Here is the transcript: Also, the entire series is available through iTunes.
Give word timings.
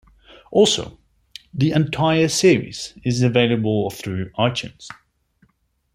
Also, 0.49 0.97
the 1.53 1.73
entire 1.73 2.27
series 2.27 2.97
is 3.03 3.21
available 3.21 3.91
through 3.91 4.31
iTunes. 4.31 4.87